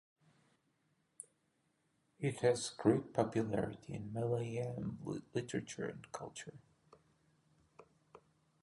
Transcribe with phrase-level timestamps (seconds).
[2.19, 4.97] It has great popularity in Malayalam
[5.35, 6.55] literature and culture.